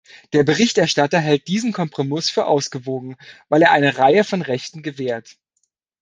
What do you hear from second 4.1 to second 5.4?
von Rechten gewährt.